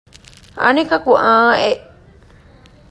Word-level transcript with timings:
އަނެކަކު 0.61 1.11
އާނއެއް 1.23 1.85